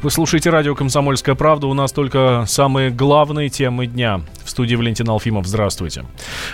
[0.00, 1.66] Вы слушаете радио «Комсомольская правда».
[1.66, 4.20] У нас только самые главные темы дня.
[4.44, 5.44] В студии Валентин Алфимов.
[5.48, 6.04] Здравствуйте.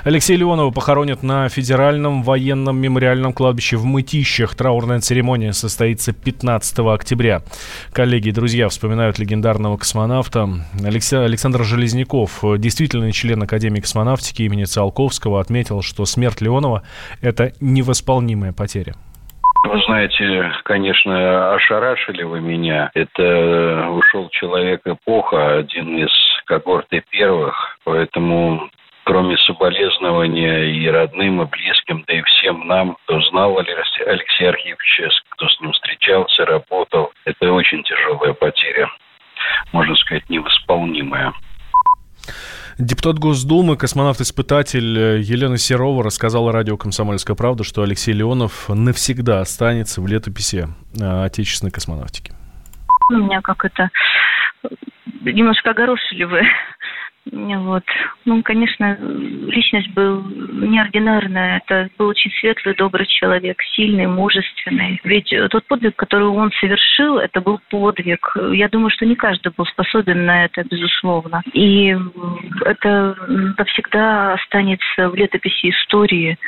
[0.03, 4.55] Алексея Леонова похоронят на Федеральном военном мемориальном кладбище в Мытищах.
[4.55, 7.43] Траурная церемония состоится 15 октября.
[7.93, 10.49] Коллеги и друзья вспоминают легендарного космонавта.
[10.83, 16.83] Александр Железняков, действительный член Академии космонавтики имени Циолковского, отметил, что смерть Леонова–
[17.21, 18.95] это невосполнимая потеря.
[19.65, 22.91] Вы знаете, конечно, ошарашили вы меня.
[22.93, 26.13] Это ушел человек эпоха, один из
[26.45, 28.69] когорты первых, поэтому
[29.05, 35.49] кроме соболезнования и родным, и близким, да и всем нам, кто знал Алексея Архиповича, кто
[35.49, 38.91] с ним встречался, работал, это очень тяжелая потеря,
[39.73, 40.24] можно сказать.
[42.85, 50.03] Депутат Госдумы, космонавт-испытатель э, Елена Серова рассказала радио «Комсомольская правда», что Алексей Леонов навсегда останется
[50.03, 50.69] в летописи
[51.01, 52.35] э, отечественной космонавтики.
[53.09, 53.89] У меня как это
[55.23, 56.43] немножко огорошили вы
[57.31, 57.85] вот.
[58.27, 61.63] Ну, конечно, личность был неординарная.
[61.65, 65.01] Это был очень светлый, добрый человек, сильный, мужественный.
[65.05, 68.37] Ведь тот подвиг, который он совершил, это был подвиг.
[68.53, 71.43] Я думаю, что не каждый был способен на это, безусловно.
[71.53, 71.97] И
[72.65, 73.17] это
[73.57, 76.39] навсегда останется в летописи истории.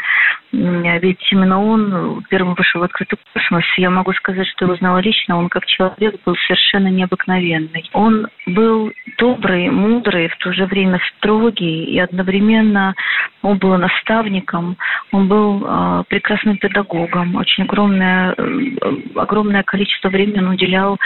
[0.53, 3.65] Ведь именно он первым вышел в открытый космос.
[3.77, 5.39] Я могу сказать, что его знала лично.
[5.39, 7.89] Он как человек был совершенно необыкновенный.
[7.93, 12.95] Он был добрый, мудрый, в то же время строгий, и одновременно
[13.42, 14.77] он был наставником,
[15.12, 18.67] он был э, прекрасным педагогом, очень огромное, э,
[19.14, 20.98] огромное количество времени он уделял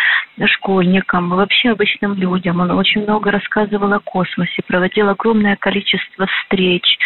[0.47, 2.61] школьникам, вообще обычным людям.
[2.61, 6.99] Он очень много рассказывал о космосе, проводил огромное количество встреч,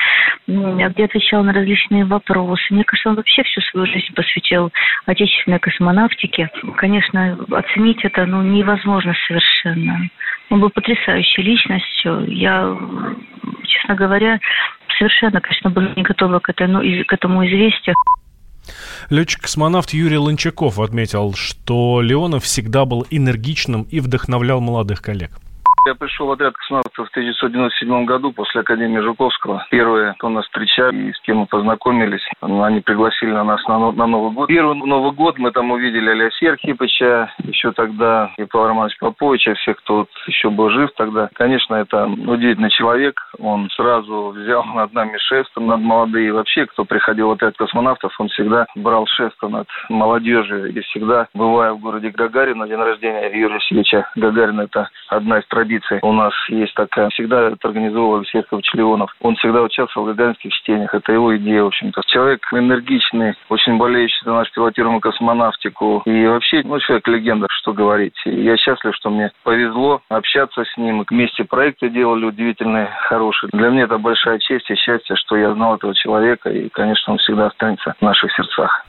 [0.47, 2.63] где отвечал на различные вопросы.
[2.71, 4.73] Мне кажется, он вообще всю свою жизнь посвятил
[5.07, 6.51] отечественной космонавтике.
[6.77, 10.09] Конечно, оценить это ну, невозможно совершенно.
[10.51, 12.27] Он был потрясающей личностью.
[12.31, 12.77] Я,
[13.65, 14.39] честно говоря,
[14.99, 17.95] совершенно, конечно, была не готова к, этой, ну, к этому известию.
[19.11, 25.31] Летчик-космонавт Юрий Лончаков отметил, что Леонов всегда был энергичным и вдохновлял молодых коллег.
[25.87, 29.67] Я пришел в отряд космонавтов в 1997 году после Академии Жуковского.
[29.71, 34.07] Первые, кто нас встречали и с кем мы познакомились, они пригласили на нас на, на
[34.07, 34.49] Новый год.
[34.49, 39.97] Первый Новый год мы там увидели Алексея Архипыча, еще тогда Павла Романовича Поповича, всех, кто
[39.97, 41.29] вот еще был жив тогда.
[41.35, 43.21] Конечно, это удивительный человек.
[43.39, 46.33] Он сразу взял над нами шефство, над молодые.
[46.33, 50.75] Вообще, кто приходил в отряд космонавтов, он всегда брал шефство над молодежью.
[50.75, 55.47] И всегда, бывая в городе Гагарин на день рождения Юрия Васильевича Гагарина, это одна из
[55.49, 57.09] традиций традиция у нас есть такая.
[57.11, 58.43] Всегда это организовывал Алексей
[58.75, 59.15] Леонов.
[59.21, 60.95] Он всегда участвовал в гагаринских чтениях.
[60.95, 62.03] Это его идея, в общем-то.
[62.07, 66.03] Человек энергичный, очень болеющий за нашу пилотируемую космонавтику.
[66.07, 68.15] И вообще, ну, человек легенда, что говорить.
[68.27, 71.05] И я счастлив, что мне повезло общаться с ним.
[71.09, 73.51] Вместе проекты делали удивительные, хорошие.
[73.53, 76.51] Для меня это большая честь и счастье, что я знал этого человека.
[76.51, 78.85] И, конечно, он всегда останется в наших сердцах.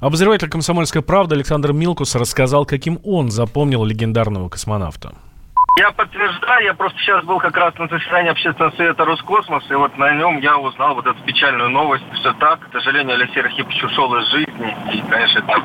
[0.00, 5.14] Обозреватель «Комсомольской правды» Александр Милкус рассказал, каким он запомнил легендарного космонавта.
[5.78, 9.98] Я подтверждаю, я просто сейчас был как раз на заседании общественного совета Роскосмос, и вот
[9.98, 12.04] на нем я узнал вот эту печальную новость.
[12.14, 15.62] Все так, к сожалению, Алексей Архипович ушел из жизни, и, конечно, это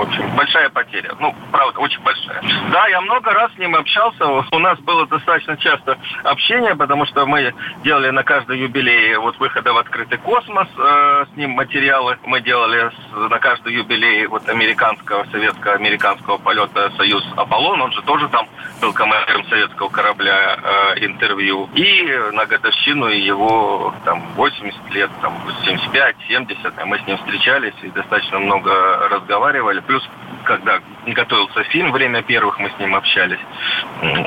[0.00, 1.14] в общем, большая потеря.
[1.18, 2.42] Ну, правда, очень большая.
[2.72, 4.26] Да, я много раз с ним общался.
[4.26, 7.52] У нас было достаточно часто общение, потому что мы
[7.84, 12.16] делали на каждый юбилей вот выхода в открытый космос э, с ним материалы.
[12.24, 17.82] Мы делали с, на каждый юбилей вот американского, советско-американского полета «Союз Аполлон».
[17.82, 18.48] Он же тоже там
[18.80, 20.56] был командиром советского корабля
[20.96, 21.68] э, интервью.
[21.74, 25.34] И на годовщину его там 80 лет, там
[25.64, 28.70] 75, 70, мы с ним встречались и достаточно много
[29.10, 29.80] разговаривали.
[29.80, 30.08] Плюс,
[30.50, 33.38] когда готовился фильм «Время первых», мы с ним общались.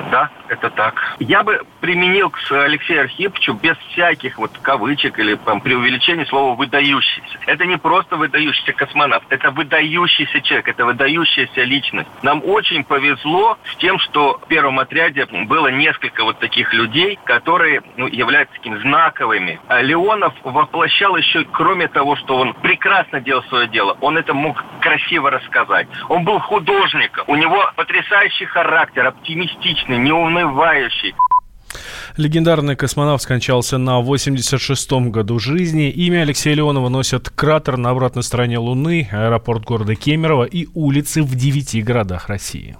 [0.10, 1.16] Да, это так.
[1.20, 7.40] Я бы применил к Алексею Архиповичу без всяких вот кавычек или там, преувеличений слово «выдающийся».
[7.46, 12.10] Это не просто выдающийся космонавт, это выдающийся человек, это выдающаяся личность.
[12.22, 17.82] Нам очень повезло с тем, что в первом отряде было несколько вот таких людей, которые
[17.98, 19.60] ну, являются такими знаковыми.
[19.68, 24.64] А Леонов воплощал еще, кроме того, что он прекрасно делал свое дело, он это мог
[24.84, 25.88] красиво рассказать.
[26.10, 31.16] Он был художником, у него потрясающий характер, оптимистичный, неунывающий.
[32.18, 35.90] Легендарный космонавт скончался на 86-м году жизни.
[35.90, 41.34] Имя Алексея Леонова носят кратер на обратной стороне Луны, аэропорт города Кемерово и улицы в
[41.36, 42.78] девяти городах России.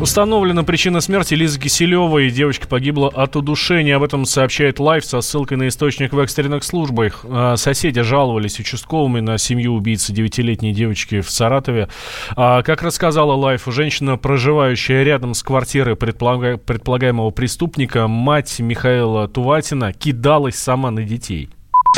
[0.00, 2.30] Установлена причина смерти Лизы Киселевой.
[2.30, 3.96] Девочка погибла от удушения.
[3.96, 7.24] Об этом сообщает Life со ссылкой на источник в экстренных службах.
[7.28, 11.88] А, соседи жаловались участковым на семью убийцы девятилетней девочки в Саратове.
[12.36, 20.54] А, как рассказала Life, женщина, проживающая рядом с квартирой предполагаемого преступника, мать Михаила Туватина, кидалась
[20.54, 21.50] сама на детей.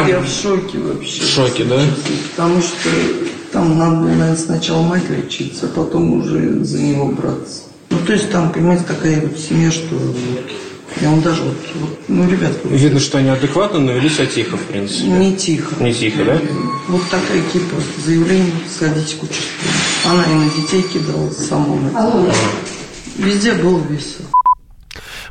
[0.08, 1.20] Я в шоке вообще.
[1.20, 1.78] В шоке, да?
[2.34, 2.88] Потому что
[3.52, 7.69] там надо, наверное, сначала мать лечиться, а потом уже за него браться.
[7.90, 10.16] Ну, то есть там, понимаете, такая вот семья, что вот,
[11.00, 12.52] я вам даже вот, вот ну, ребят...
[12.64, 15.08] Видно, что они адекватно, но вели себя тихо, в принципе.
[15.08, 15.74] Не тихо.
[15.82, 16.40] Не тихо, да?
[16.88, 19.44] Вот такая типа заявление, сходите к участку.
[20.04, 21.76] Она и на детей кидала сама.
[23.16, 24.26] Везде было весело.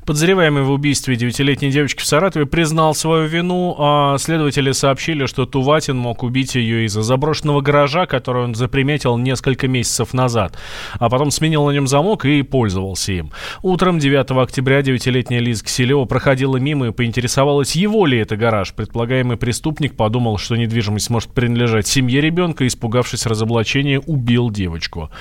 [0.10, 5.98] Подозреваемый в убийстве девятилетней девочки в Саратове признал свою вину, а следователи сообщили, что Туватин
[5.98, 10.58] мог убить ее из-за заброшенного гаража, который он заприметил несколько месяцев назад,
[10.94, 13.32] а потом сменил на нем замок и пользовался им.
[13.62, 18.74] Утром 9 октября девятилетняя Лиза Киселева проходила мимо и поинтересовалась, его ли это гараж.
[18.74, 25.12] Предполагаемый преступник подумал, что недвижимость может принадлежать семье ребенка, испугавшись разоблачения, убил девочку.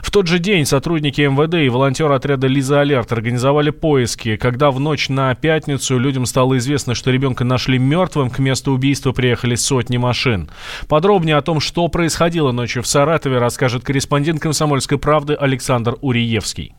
[0.00, 4.80] В тот же день сотрудники МВД и волонтеры отряда «Лиза Алерт» организовали поиски когда в
[4.80, 9.98] ночь на пятницу людям стало известно, что ребенка нашли мертвым, к месту убийства приехали сотни
[9.98, 10.50] машин.
[10.88, 16.77] Подробнее о том, что происходило ночью в Саратове, расскажет корреспондент «Комсомольской правды» Александр Уриевский.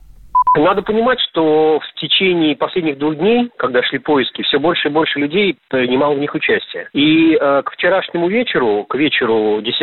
[0.55, 5.19] Надо понимать, что в течение последних двух дней, когда шли поиски, все больше и больше
[5.19, 6.89] людей принимало в них участие.
[6.93, 9.81] И э, к вчерашнему вечеру, к вечеру 10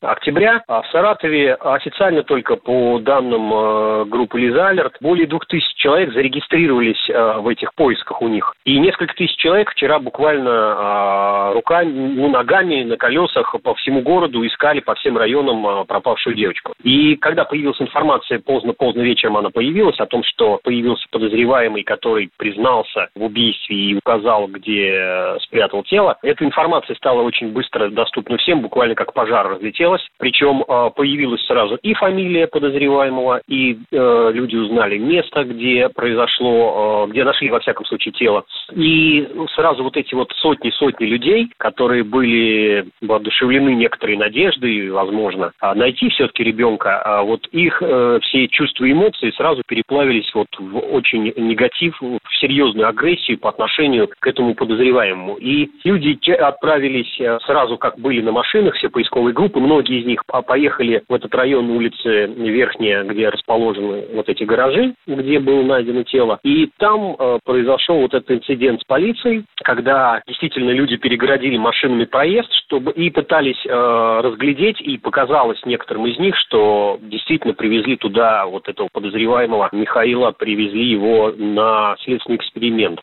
[0.00, 5.74] октября, а в Саратове официально только по данным э, группы Лиза Алерт, более двух тысяч
[5.74, 8.54] человек зарегистрировались э, в этих поисках у них.
[8.64, 14.46] И несколько тысяч человек вчера буквально э, руками, ну, ногами на колесах по всему городу
[14.46, 16.74] искали по всем районам э, пропавшую девочку.
[16.84, 23.08] И когда появилась информация, поздно-поздно вечером она появилась, о том, что появился подозреваемый, который признался
[23.14, 26.16] в убийстве и указал, где э, спрятал тело.
[26.22, 30.06] Эта информация стала очень быстро доступна всем, буквально как пожар разлетелась.
[30.18, 37.24] Причем э, появилась сразу и фамилия подозреваемого, и э, люди узнали место, где произошло, где
[37.24, 38.44] нашли, во всяком случае, тело.
[38.72, 46.08] И сразу вот эти вот сотни-сотни людей, которые были воодушевлены некоторой надеждой, возможно, а найти
[46.10, 47.82] все-таки ребенка, а вот их
[48.22, 53.48] все чувства и эмоции сразу переплавились переплавились вот в очень негатив, в серьезную агрессию по
[53.48, 55.36] отношению к этому подозреваемому.
[55.36, 60.22] И люди отправились э, сразу, как были на машинах, все поисковые группы, многие из них
[60.46, 66.38] поехали в этот район улицы Верхняя, где расположены вот эти гаражи, где было найдено тело.
[66.42, 72.52] И там э, произошел вот этот инцидент с полицией, когда действительно люди перегородили машинами проезд,
[72.66, 78.68] чтобы и пытались э, разглядеть, и показалось некоторым из них, что действительно привезли туда вот
[78.68, 83.00] этого подозреваемого Михаила, привезли его на следственный эксперимент.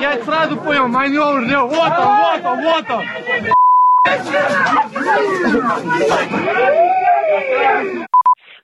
[0.00, 3.02] Я сразу понял, маневр вот он, вот он, вот он.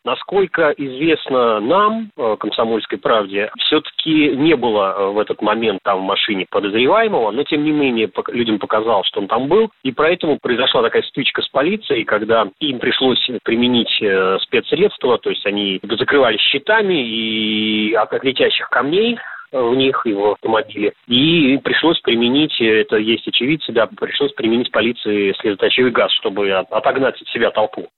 [0.09, 6.03] Насколько известно нам, э, комсомольской правде, все-таки не было э, в этот момент там в
[6.03, 10.81] машине подозреваемого, но тем не менее людям показалось, что он там был, и поэтому произошла
[10.81, 17.07] такая стычка с полицией, когда им пришлось применить э, спецсредства, то есть они закрывались щитами
[17.07, 19.19] и от летящих камней
[19.53, 20.95] в них, его автомобиле.
[21.07, 27.29] И пришлось применить, это есть очевидцы, да, пришлось применить полиции слезоточивый газ, чтобы отогнать от
[27.29, 27.91] себя толпу.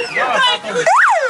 [0.00, 1.21] Yeah.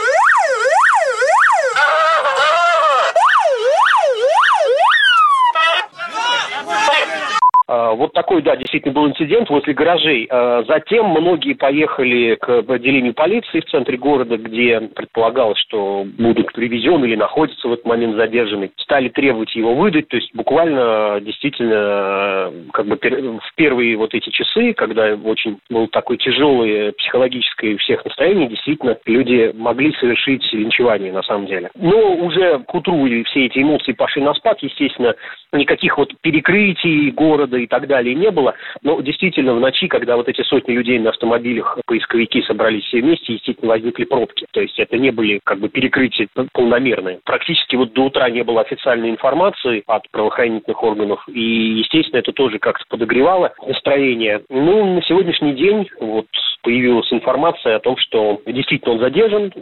[7.95, 10.27] Вот такой, да, действительно был инцидент возле гаражей.
[10.31, 17.07] А, затем многие поехали к отделению полиции в центре города, где предполагалось, что будут привезены
[17.07, 18.71] или находятся в этот момент задержаны.
[18.77, 24.75] Стали требовать его выдать, то есть буквально действительно как бы в первые вот эти часы,
[24.75, 31.47] когда очень было такое тяжелое психологическое всех настроение, действительно люди могли совершить линчевание на самом
[31.47, 31.71] деле.
[31.75, 35.15] Но уже к утру все эти эмоции пошли на спад, естественно,
[35.53, 38.55] никаких вот перекрытий города и так далее не было.
[38.83, 43.35] Но действительно в ночи, когда вот эти сотни людей на автомобилях, поисковики собрались все вместе,
[43.35, 44.47] естественно, возникли пробки.
[44.53, 47.21] То есть это не были как бы перекрытия полномерные.
[47.25, 51.25] Практически вот до утра не было официальной информации от правоохранительных органов.
[51.29, 54.43] И, естественно, это тоже как-то подогревало настроение.
[54.49, 56.27] Ну, на сегодняшний день вот
[56.63, 59.53] появилась информация о том, что действительно он задержан,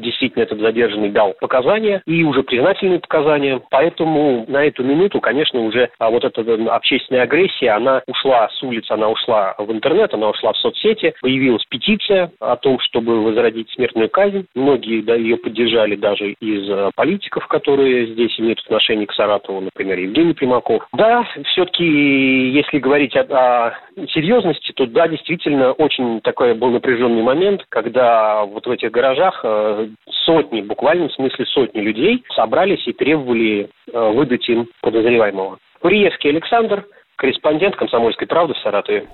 [0.00, 3.60] действительно этот задержанный дал показания и уже признательные показания.
[3.70, 6.42] Поэтому на эту минуту, конечно, уже а вот эта
[6.74, 11.14] общественная агрессия, она ушла с улиц, она ушла в интернет, она ушла в соцсети.
[11.20, 14.46] Появилась петиция о том, чтобы возродить смертную казнь.
[14.54, 19.98] Многие да, ее поддержали даже из э, политиков, которые здесь имеют отношение к Саратову, например,
[19.98, 20.86] Евгений Примаков.
[20.92, 23.74] Да, все-таки, если говорить о, о
[24.08, 29.88] серьезности, то да, действительно, очень такой был напряженный момент, когда вот в этих гаражах э,
[30.24, 35.58] сотни, буквально в смысле сотни людей собрались и требовали э, выдать им подозреваемого.
[35.80, 36.86] Куриевский Александр,
[37.24, 39.08] корреспондент «Комсомольской правды» в Саратове.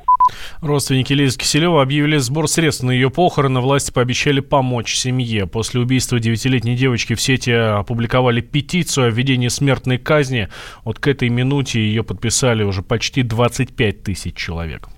[0.63, 3.61] Родственники Лизы Киселева объявили сбор средств на ее похороны.
[3.61, 5.47] Власти пообещали помочь семье.
[5.47, 10.49] После убийства девятилетней девочки в сети опубликовали петицию о введении смертной казни.
[10.83, 14.89] Вот к этой минуте ее подписали уже почти 25 тысяч человек.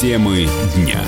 [0.00, 1.02] Темы дня.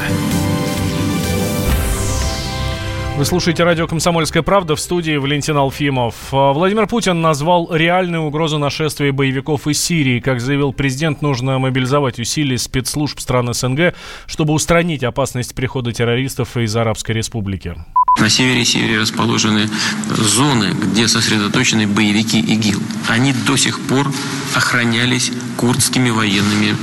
[3.18, 6.14] Вы слушаете радио «Комсомольская правда» в студии Валентин Алфимов.
[6.30, 10.20] А, Владимир Путин назвал реальную угрозу нашествия боевиков из Сирии.
[10.20, 13.94] Как заявил президент, нужно мобилизовать усилия спецслужб стран СНГ,
[14.26, 17.75] чтобы устранить опасность прихода террористов из Арабской Республики.
[18.20, 19.68] На севере Сирии расположены
[20.10, 22.80] зоны, где сосредоточены боевики ИГИЛ.
[23.08, 24.06] Они до сих пор
[24.54, 26.76] охранялись курдскими военными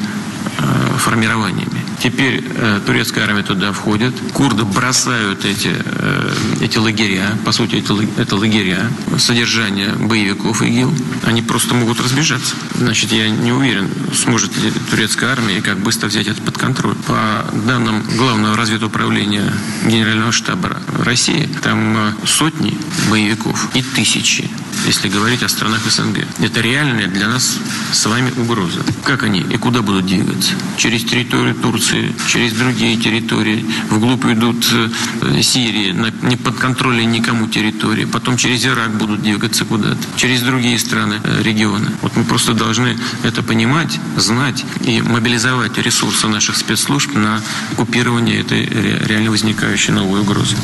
[0.57, 1.74] э, формированиями.
[2.01, 4.13] Теперь э, турецкая армия туда входит.
[4.33, 7.37] Курды бросают эти, э, эти лагеря.
[7.45, 10.93] По сути, это, это лагеря содержания боевиков ИГИЛ.
[11.23, 12.55] Они просто могут разбежаться.
[12.75, 16.95] Значит, я не уверен, сможет ли турецкая армия как быстро взять это под контроль.
[17.07, 19.51] По данным Главного разведуправления
[19.85, 22.77] Генерального штаба России, там э, сотни
[23.09, 24.49] боевиков и тысячи,
[24.85, 26.25] если говорить о странах СНГ.
[26.39, 27.57] Это реальная для нас
[27.91, 28.81] с вами угроза.
[29.03, 30.53] Как они и куда будут двигаться?
[30.77, 31.84] Через территорию Турции,
[32.27, 33.65] через другие территории.
[33.89, 38.05] Вглубь идут э, Сирии, на неподконтрольной никому территории.
[38.05, 39.97] Потом через Ирак будут двигаться куда-то.
[40.15, 41.91] Через другие страны, э, регионы.
[42.01, 47.41] Вот мы просто должны это понимать, знать и мобилизовать ресурсы наших спецслужб на
[47.75, 50.55] купирование этой реально возникающей новой угрозы.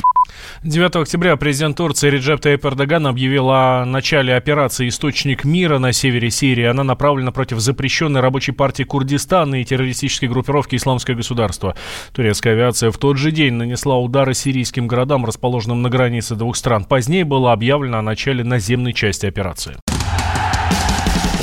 [0.64, 6.30] 9 октября президент Турции Реджеп Таyyip Эрдоган объявил о начале операции «Источник мира» на севере
[6.30, 6.66] Сирии.
[6.66, 11.76] Она направлена против запрещенной рабочей партии Курдистана и террористической группировки «Исламское государство».
[12.14, 16.86] Турецкая авиация в тот же день нанесла удары сирийским городам, расположенным на границе двух стран.
[16.86, 19.78] Позднее было объявлено о начале наземной части операции.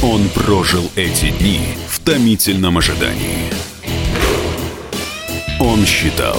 [0.01, 3.51] Он прожил эти дни в томительном ожидании.
[5.59, 6.39] Он считал